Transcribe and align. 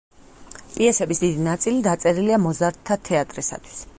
პიესების 0.75 1.21
დიდი 1.25 1.43
ნაწილი 1.49 1.85
დაწერილია 1.89 2.41
მოზარდთა 2.47 3.01
თეატრისათვის. 3.11 3.81